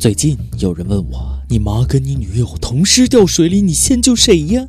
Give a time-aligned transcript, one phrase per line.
[0.00, 4.66] 最近有人问我，你妈跟你女友同时掉水里，你先救谁呀？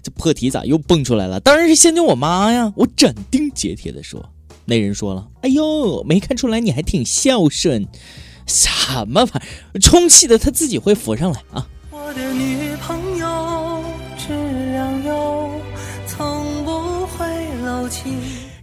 [0.00, 1.40] 这破题咋又蹦出来了？
[1.40, 2.72] 当然是先救我妈呀！
[2.76, 4.30] 我斩钉截铁的说。
[4.64, 7.88] 那人说了：“哎呦，没看出来你还挺孝顺，
[8.46, 8.68] 什
[9.08, 9.80] 么玩意儿？
[9.80, 12.63] 充气的他自己会浮上来啊！”我的女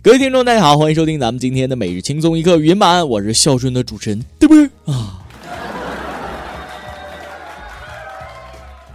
[0.04, 5.21] 各位听众，大家好，欢迎收听咱们今天的每日轻松一刻语音版，我是孝顺的主持人，对不对啊？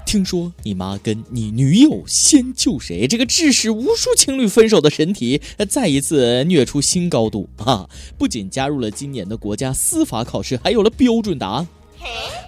[0.05, 3.07] 听说你妈跟你女友先救谁？
[3.07, 7.89] 这个致使无数情侣分手的神题，再一次虐出新高度啊！
[8.19, 11.69] 不仅加入了今年的国家司法考试，还有了标准答案。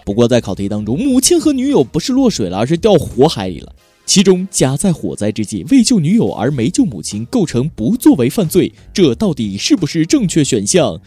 [0.04, 3.73] 不过在考题当中，母亲和女友不是落水了，而是掉火海里了。
[4.08, 10.98] 其中夹在火灾之际为救女友而没救母亲，构成不作为犯罪，这到底是不是正确选项？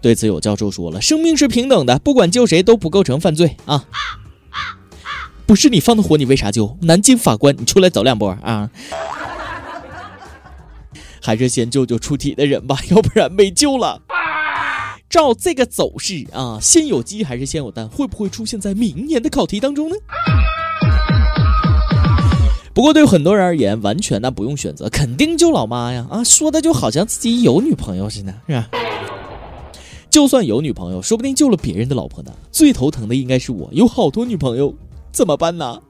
[0.00, 3.84] 对此，有教授说了：生命是平等的，不管救谁都不构成犯罪啊。
[5.44, 6.78] 不是你放的火，你为啥救？
[6.80, 8.70] 南京法官，你出来走两步啊！
[11.20, 14.00] 还是先救救出题的人吧，要不然没救了。
[15.10, 17.86] 照这个走势啊，先有鸡还是先有蛋？
[17.86, 19.96] 会不会出现在明年的考题当中呢？
[22.76, 26.06] 不过对很多人而言，完全那不用选择，肯定救老妈呀！
[26.10, 28.68] 啊，说的就好像自己有女朋友似的，是吧？
[30.10, 32.30] 就算有女朋友，说不定救了别人的老婆呢。
[32.52, 34.74] 最头疼的应该是我，有好多女朋友。
[35.10, 35.80] 怎么办呢？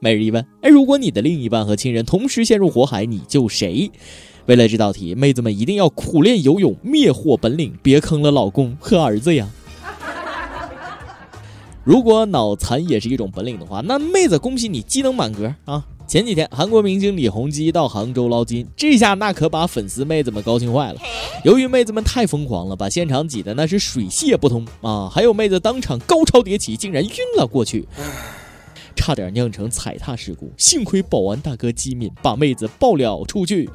[0.00, 3.90] 每日一问：哎，如果你的另一半和亲人同时陷入火海，你救谁？
[4.46, 9.46] 为了这道题，妹子们一定要苦练游泳灭火本领，别坑了老公和儿子呀！
[11.84, 15.84] 如果脑残也是一种本领的话，那妹子恭喜你技能满格啊！
[16.06, 21.00] 前几天，韩国明星李弘基到杭州捞金，这下那可把粉丝妹子们高兴坏了。
[21.44, 25.10] 由于妹子们太疯狂了，把现场挤得那是水泄不通啊！
[25.12, 27.86] 还有妹子当场高潮迭起，竟然晕了过去，
[28.96, 30.50] 差点酿成踩踏事故。
[30.56, 33.68] 幸亏保安大哥机敏，把妹子抱了出去。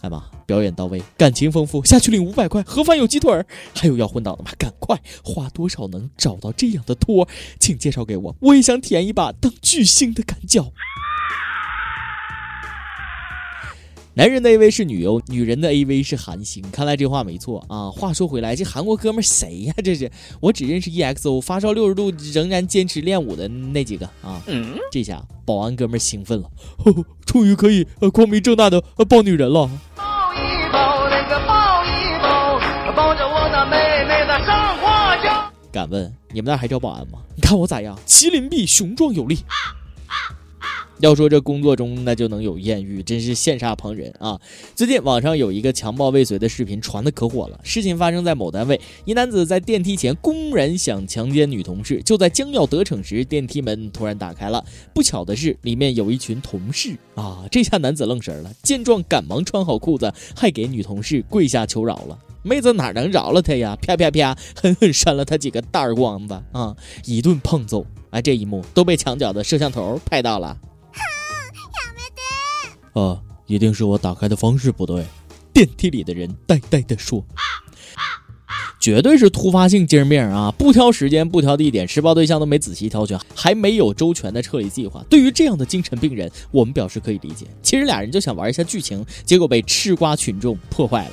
[0.00, 3.44] 哎妈，表演到位，感情丰富，下去领五百块，盒饭有鸡腿儿。
[3.74, 4.50] 还有要昏倒的吗？
[4.56, 7.28] 赶快花多少能找到这样的托？
[7.58, 10.72] 请介绍给我，我也想体验一把当巨星的感觉。
[14.14, 16.64] 男人的 AV 是女优，女人的 AV 是韩星。
[16.72, 17.88] 看来这话没错啊。
[17.90, 19.74] 话说回来，这韩国哥们谁呀？
[19.84, 20.10] 这是
[20.40, 24.42] 我只认识 EXO，发烧六十度仍然坚持练舞的那几个啊。
[24.46, 26.50] 嗯这下保安哥们兴奋了，
[27.24, 29.70] 终于可以光明正大的抱女人了。
[29.94, 31.88] 抱一抱那个抱一
[32.20, 32.58] 抱，
[32.92, 35.52] 抱着我的妹妹的上花轿。
[35.70, 37.20] 敢问你们那还招保安吗？
[37.36, 37.96] 你看我咋样？
[38.06, 39.38] 麒麟臂，雄壮有力。
[41.00, 44.38] 要说这工作中那就能有艳遇，真是羡煞旁人啊！
[44.74, 47.58] 最近网上有一个强暴未遂的视频传的可火了。
[47.64, 54.62] 事情发生在某单位，一男子在电梯前公然想强奸女同事，就在将要得逞时，电梯门突然打开了。
[54.92, 57.44] 不巧的是，里面有一群同事啊！
[57.50, 62.18] 这下男子愣神了，见状赶忙穿好裤子，还给女同事跪下求饶了。
[62.42, 63.74] 妹子哪能饶了他呀？
[63.80, 66.76] 啪啪啪，狠狠扇了他几个大耳光子啊！
[67.06, 70.56] 一顿胖揍，哎，这一幕都被墙角的摄像头拍到了。
[72.92, 75.04] 啊，一定是我打开的方式不对。
[75.52, 77.24] 电梯里的人呆呆地说
[78.80, 80.50] ：“绝对是突发性精神病啊！
[80.56, 85.04] 不挑时间，不挑地点，施暴对象都没仔细挑选，还没有周全的撤离计划。
[85.10, 87.46] 对于这样的精神病人，我们表示可以理解。
[87.62, 91.12] 其实俩人就想玩一下剧情，结果被吃瓜群众破坏了。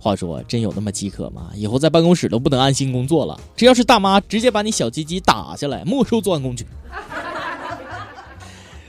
[0.00, 1.50] 话说，真有那么饥渴吗？
[1.54, 3.38] 以后在办公室都不能安心工作了。
[3.56, 6.64] 只要是大妈，直接把你小鸡鸡打下来，没收作案工具。”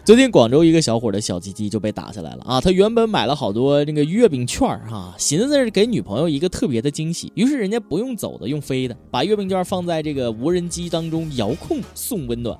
[0.09, 2.59] 最近广州一个小伙的小鸡鸡就被打下来了啊！
[2.59, 12.57] 他原本买了好多那个月饼券儿哈，寻思是给女朋友一个特别的惊喜，于是人家不用走的，用飞的，把月饼券放在这个无人机当中遥控送温暖。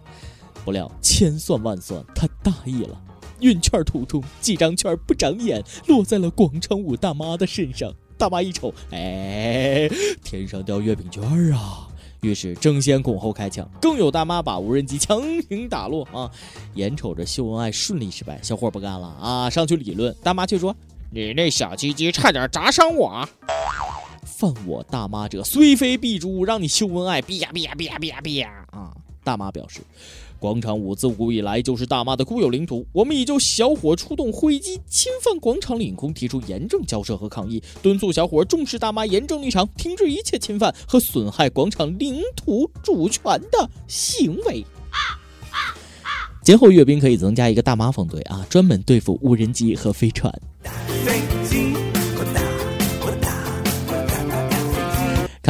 [0.63, 3.01] 不料千算万算，他大意了，
[3.39, 7.91] 运券途中几张券不长眼，落在了广场舞大妈的身上。
[8.15, 9.89] 大妈一瞅，哎，
[10.23, 11.88] 天上掉月饼券啊！
[12.21, 16.29] 于是争先恐后开枪，更有大妈把无人机强行打落啊！
[16.75, 20.13] 眼瞅着秀恩爱顺利失败，小伙不干了啊，上去理论。
[20.21, 20.75] 大妈却说
[21.11, 23.27] ：“你那小鸡鸡差点砸伤我，
[24.25, 28.65] 犯我大妈者虽非必诛，让你秀恩爱，哔呀哔呀哔呀哔呀哔呀！”
[29.29, 29.81] 大妈表示。
[30.39, 43.21] 广场舞自古以来就是大妈的固有领土，我们已就小伙出动挥击侵犯广场领空提出严正交涉和抗议，敦促小伙重视大妈严正立场，停止一切侵犯和损害广场领土主权
[43.51, 44.65] 的行为。
[46.41, 50.33] 今后阅兵可以增加一个大妈方队啊，专门对付无人机和飞船。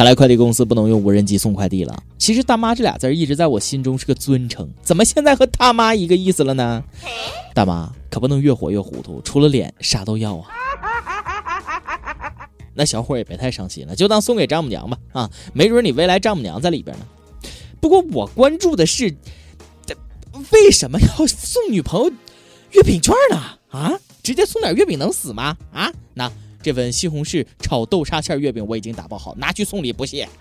[0.00, 2.02] 看来快递公司不能用无人机送快递了。
[2.16, 6.82] 其实“大妈”这俩字儿一直在我心中是个尊称，怎么现在和他妈一个意思了呢？
[7.52, 10.48] 大妈可不能越活越糊涂，除了脸啥都要啊。
[12.72, 14.96] 那小伙也别太伤心了，就当送给丈母娘吧。
[15.12, 17.04] 啊，没准你未来丈母娘在里边呢。
[17.78, 19.14] 不过我关注的是，
[20.50, 22.10] 为什么要送女朋友
[22.70, 23.36] 月饼券呢？
[23.68, 23.92] 啊，
[24.22, 25.58] 直接送点月饼能死吗？
[25.74, 26.32] 啊，那
[26.62, 30.28] 这份西红柿炒豆沙馅月饼我已经打包好，拿去送礼不谢。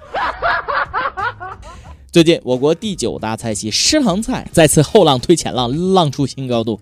[2.11, 6.79] 最近我国第九大菜系食堂菜再次后浪推前浪，浪出新高度。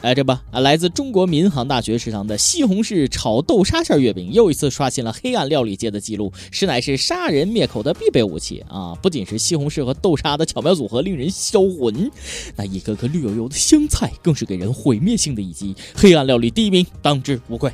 [0.00, 8.94] 哎，这不啊，来自中国民航大学食堂的西红柿炒豆沙馅月饼又一次刷新了黑暗料理界的记录，实乃是杀人灭口的必备武器啊！
[9.02, 12.08] 不仅是西红柿和豆沙的巧妙组合令人销魂，
[12.54, 17.68] 那一个个绿油油的香菜更是给人毁灭性的一击，黑暗料理第一名当之无愧。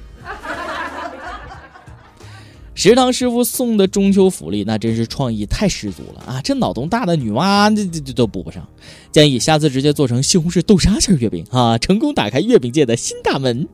[2.85, 6.43] 食堂师傅送的中秋福利，那真是创意太十足了啊！
[6.45, 8.69] 这脑洞大的女娲，这这这都补不上。
[9.11, 13.67] 建议下次直接做成西红柿豆沙馅月饼啊，成功打开月饼界的新大门。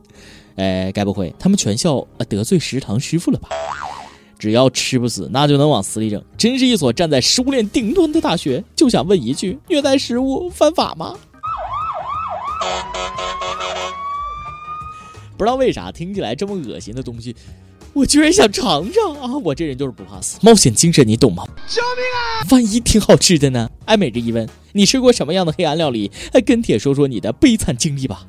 [0.55, 3.49] 哎，该不会他们全校得罪食堂师傅了吧？
[4.39, 6.23] 只要吃不死，那就能往死里整。
[6.37, 8.63] 真是一所站在食物链顶端的大学。
[8.77, 11.15] 就想问一句：虐待食物犯法吗？
[15.37, 17.35] 不知道为啥听起来这么恶心的东西。
[17.93, 19.37] 我居然想尝尝啊！
[19.43, 21.43] 我这人就是不怕死，冒险精神，你懂吗？
[21.67, 22.47] 救命啊！
[22.49, 23.69] 万一挺好吃的呢？
[23.85, 26.09] 艾美这一问，你吃过什么样的黑暗料理？
[26.45, 28.25] 跟帖说说你的悲惨经历吧。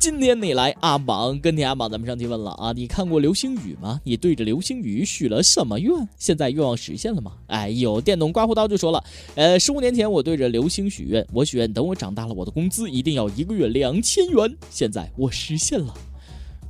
[0.00, 4.00] 今天你来阿榜跟帖阿榜，咱们上期问了啊，你看过流星雨吗？
[4.02, 5.92] 你对着流星雨许了什么愿？
[6.16, 7.32] 现在愿望实现了吗？
[7.48, 9.04] 哎，有电动刮胡刀就说了，
[9.34, 14.56] 呃，十五年前我对着流星许愿，我许愿等我长大了，我的工资一定要一个月两千元。
[14.70, 15.94] 现在我实现了，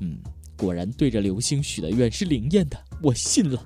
[0.00, 0.19] 嗯，
[0.56, 3.65] 果然对着流星许的愿是灵验的，我信了。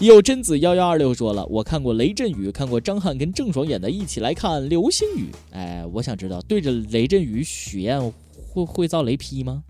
[0.00, 5.26] 有贞子幺幺二六说了，我看过雷震宇，看过张翰跟郑爽演的，一起来看流星雨。
[5.50, 8.00] 哎，我想知道对着雷震宇许愿
[8.48, 9.64] 会会遭雷劈吗？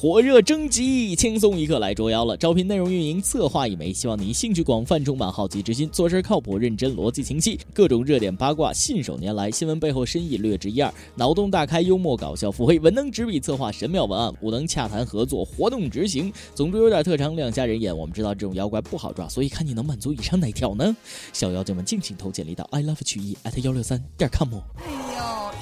[0.00, 2.34] 火热征集，轻松一刻来捉妖了。
[2.34, 17.94] 招聘内容运营策划一枚，希望你兴趣广泛，充满好奇之心，做事靠谱认真，逻辑清晰，各种热点八卦信手拈来，新闻背后深意略知一二，脑洞大开，幽默搞笑，腹黑，文能执笔策划神妙文案，武能洽谈合作，活动执行，总之有点特长，亮瞎人眼。
[17.94, 20.96] 我们知道这种妖怪不好抓，所以看你能满足以上哪条呢？
[21.34, 24.48] 小妖精们敬请投简历到 i love 曲艺 at 幺六三点 com。
[24.76, 24.90] 哎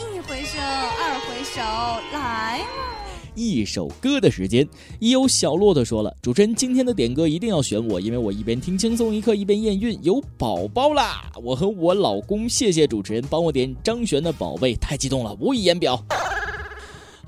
[0.06, 1.60] 呦，一回生，二回熟，
[2.16, 2.64] 来。
[3.38, 4.68] 一首歌的时间，
[4.98, 11.30] 已有小骆驼说了：“主持人今天的点歌一定要选我，因为我一边听轻松一刻一边验孕，有宝宝啦！
[11.42, 16.04] 我和我老公，谢谢主持人帮我点张悬的宝贝，太激动了，无以言表。”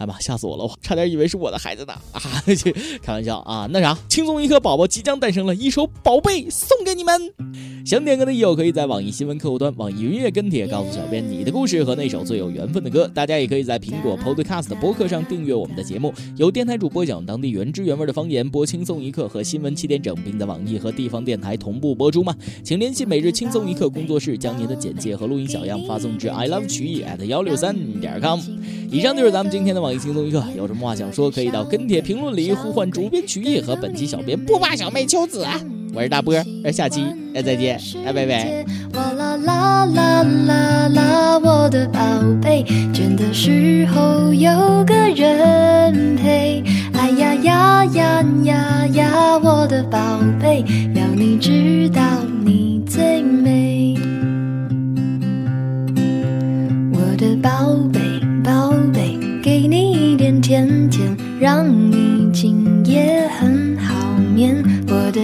[0.00, 0.64] 哎妈，吓死我了！
[0.64, 1.92] 我差点以为是我的孩子呢！
[2.12, 2.20] 啊，
[3.04, 3.68] 开玩笑啊！
[3.70, 7.20] 那啥，轻松一刻宝宝即将诞生了，一首宝贝送给你们。
[7.84, 13.06] 想点歌的益友可以在网易新闻客户端、网易云音乐跟帖告诉小编你的故事和那首最有缘分的歌。
[13.08, 22.34] 大家也可以在苹果 Podcast 播客上订阅我们的节目，由电台主播讲当地原汁原味的方言，播轻松一刻和新闻七点整，并在网易和地方电台同步播出吗？
[22.64, 28.40] 请联系每日轻松一刻工作室，将您的简介和录音小样发送至 i love 曲艺 at 幺六三点 com。
[28.90, 29.89] 以上就是咱们今天的网。
[29.98, 35.46] 轻松一刻，有什么话想说，可以到跟帖评论里呼唤主编曲艺和本期小编不怕小妹秋子！
[35.92, 36.34] 我是大波，
[36.72, 37.04] 下期
[37.34, 38.64] 再见，拜拜拜。
[38.94, 42.00] 哇啦啦啦啦啦，我的宝
[42.40, 46.62] 贝，倦的时候有个人陪。
[46.92, 49.98] 哎呀呀呀呀呀，我的宝
[50.40, 52.02] 贝，要你知道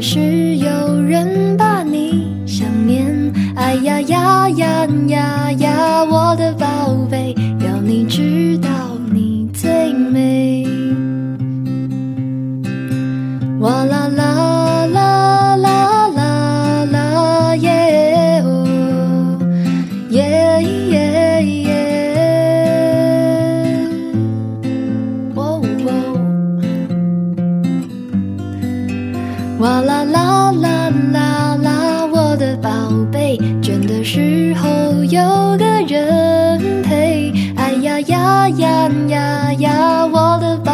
[0.00, 3.32] 是有人把你想念。
[3.54, 6.66] 哎呀呀呀呀呀，我的宝
[35.10, 35.20] 有
[35.58, 40.69] 个人陪哎呀呀呀呀呀我的宝